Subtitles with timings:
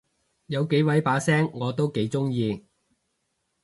[0.47, 2.65] 有幾位把聲我都幾中意